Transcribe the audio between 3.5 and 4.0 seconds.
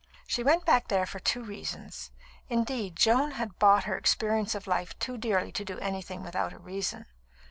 bought her